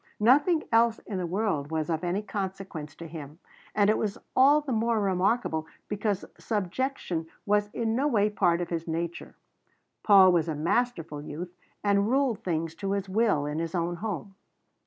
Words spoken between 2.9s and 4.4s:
to him and it was